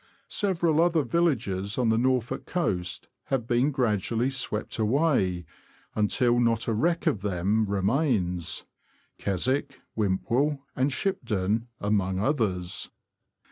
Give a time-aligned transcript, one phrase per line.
[0.27, 5.45] Several other villages on the Norfolk coast have been gradually swept away,
[5.93, 8.65] until not a wreck of them remains—
[9.19, 12.89] Keswick, Whimpwell, and Shipden, among others.